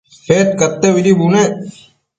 [0.29, 1.81] Bedcadteuidi bunec